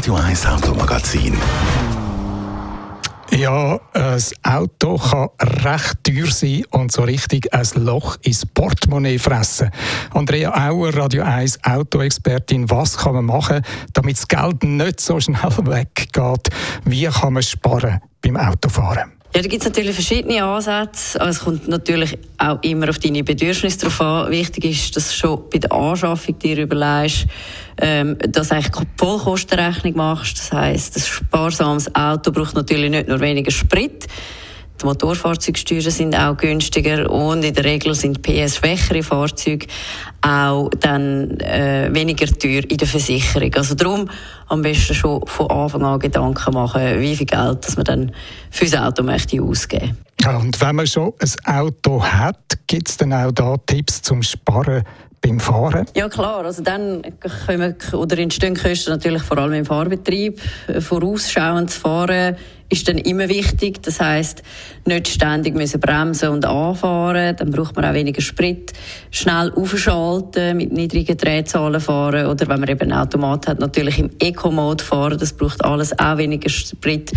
[0.00, 1.36] Radio 1 Automagazin.
[3.36, 5.28] Ja, ein Auto kann
[5.62, 9.70] recht teuer sein und so richtig ein Loch ins Portemonnaie fressen.
[10.14, 13.60] Andrea Auer, Radio 1 Autoexpertin, was kann man machen,
[13.92, 15.36] damit das Geld nicht so schnell
[15.66, 16.48] weggeht?
[16.86, 19.12] Wie kann man sparen beim Autofahren?
[19.32, 21.20] Ja, da gibt es natürlich verschiedene Ansätze.
[21.20, 24.30] Also es kommt natürlich auch immer auf deine Bedürfnisse drauf an.
[24.30, 27.26] Wichtig ist, dass du schon bei der Anschaffung dir überlegst,
[27.80, 30.38] ähm, dass eigentlich Vollkostenrechnung machst.
[30.38, 34.06] Das heisst, ein sparsames Auto braucht natürlich nicht nur weniger Sprit,
[34.80, 39.66] die Motorfahrzeugsteuern sind auch günstiger und in der Regel sind PS-schwächere Fahrzeuge
[40.22, 43.54] auch dann äh, weniger teuer in der Versicherung.
[43.54, 44.08] Also darum
[44.48, 48.12] am besten schon von Anfang an Gedanken machen, wie viel Geld dass man dann
[48.50, 49.98] für das Auto möchte ausgeben.
[50.22, 54.22] Ja, und wenn man schon ein Auto hat, gibt es dann auch da Tipps zum
[54.22, 54.82] Sparen
[55.20, 55.86] beim Fahren?
[55.94, 57.02] Ja klar, also dann
[57.46, 60.40] kommen oder entstehen Kosten natürlich vor allem im Fahrbetrieb.
[60.80, 62.36] Vorausschauend zu fahren
[62.70, 63.82] ist dann immer wichtig.
[63.82, 64.42] Das heißt,
[64.86, 67.36] nicht ständig müssen bremsen und anfahren.
[67.36, 68.72] Dann braucht man auch weniger Sprit.
[69.10, 74.10] Schnell aufschalten, mit niedrigen Drehzahlen fahren oder wenn man eben einen Automat hat, natürlich im
[74.20, 75.18] Eco-Mode fahren.
[75.18, 77.12] Das braucht alles auch weniger Sprit.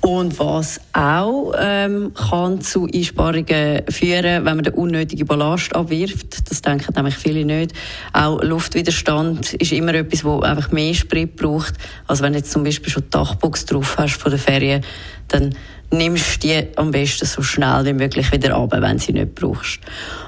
[0.00, 6.50] Und was auch ähm, kann zu Einsparungen führen, wenn man den unnötigen Ballast abwirft.
[6.50, 7.72] Das denken nämlich viele nicht.
[8.12, 11.74] Auch Luftwiderstand ist immer etwas, wo einfach mehr Sprit braucht.
[12.08, 14.82] Also wenn jetzt zum Beispiel schon die Dachbox drauf hast von der Ferien,
[15.28, 15.54] dann
[15.90, 19.80] nimmst du die am besten so schnell wie möglich wieder ab, wenn sie nicht brauchst.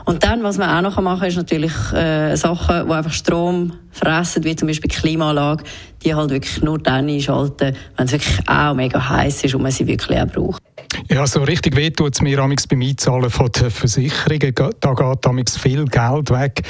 [0.05, 3.73] Und dann, was man auch noch machen kann, ist natürlich äh, Sachen, die einfach Strom
[3.91, 5.65] fressen, wie zum Beispiel die Klimaanlage,
[6.03, 9.73] die halt wirklich nur dann einschalten, wenn es wirklich auch mega heiß ist und man
[9.73, 10.63] sie wirklich auch braucht.
[11.09, 14.55] Ja, so richtig weh tut es mir beim Einzahlen von der Versicherungen.
[14.81, 16.63] Da geht viel Geld weg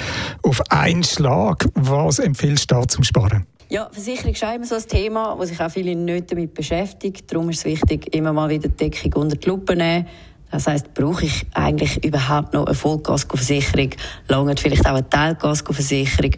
[0.42, 1.66] auf einen Schlag.
[1.74, 3.46] Was empfiehlst du da zum Sparen?
[3.72, 7.20] Ja, Versicherung ist immer so ein Thema, wo sich auch viele nicht damit beschäftigen.
[7.28, 10.08] Darum ist es wichtig, immer mal wieder die Deckung unter die Lupe nehmen.
[10.50, 13.90] Das heisst, brauche ich eigentlich überhaupt noch eine Vollkaskoversicherung?
[14.26, 16.32] Lange vielleicht auch eine Teilkaskoversicherung?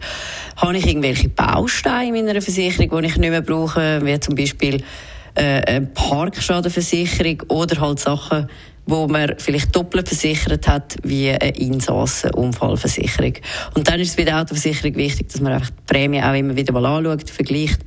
[0.57, 4.83] Habe ich irgendwelche Bausteine in meiner Versicherung, die ich nicht mehr brauche, wie zum Beispiel
[5.33, 8.47] äh, eine Parkschadenversicherung oder halt Sachen,
[8.85, 13.33] wo man vielleicht doppelt versichert hat, wie eine Insassenunfallversicherung.
[13.75, 16.55] Und dann ist es bei der Autoversicherung wichtig, dass man einfach die Prämie auch immer
[16.55, 17.81] wieder mal anschaut, vergleicht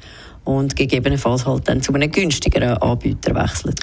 [0.45, 3.81] und gegebenenfalls halt dann zu einem günstigeren Anbieter wechselt.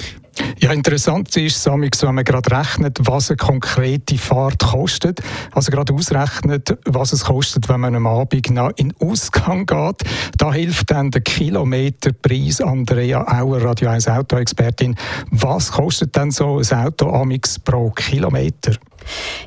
[0.58, 5.20] Ja, interessant ist, Samix, wenn man gerade rechnet, was eine konkrete Fahrt kostet.
[5.52, 10.02] Also gerade ausrechnet, was es kostet, wenn man am Abend noch in den Ausgang geht.
[10.36, 12.60] Da hilft dann der Kilometerpreis.
[12.60, 14.96] Andrea Auer, Radio 1 Autoexpertin.
[15.30, 18.72] Was kostet denn so ein Auto Amix pro Kilometer?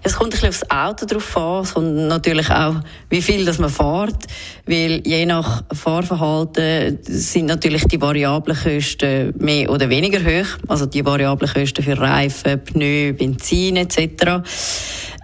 [0.04, 1.66] Es kommt ein bisschen aufs Auto drauf an.
[1.66, 2.76] Kommt natürlich auch,
[3.10, 4.26] wie viel das man fährt.
[4.66, 10.48] Weil je nach Fahrverhalten sind natürlich die variablen Kosten mehr oder weniger hoch.
[10.68, 14.42] Also die variablen Kosten für Reifen, Pneu, Benzin etc.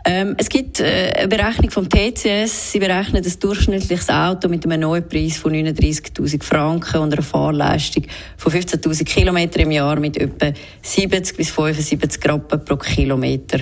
[0.06, 2.74] Ähm, es gibt äh, eine Berechnung vom TCS.
[2.74, 8.04] Sie berechnen das durchschnittliches Auto mit einem Neupreis von 39.000 Franken und einer Fahrleistung
[8.36, 13.60] von 15.000 Kilometer im Jahr mit etwa 70 bis 75 Rappen pro Kilometer.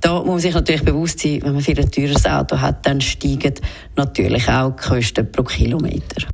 [0.00, 3.00] Da muss man sich natürlich bewusst sein, wenn man viel ein teures Auto hat, dann
[3.00, 3.54] steigen
[3.96, 6.28] natürlich auch die Kosten pro Kilometer.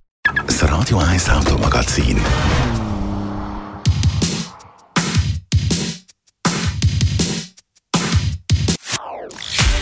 [0.47, 2.21] Das Radio 1 Automagazin.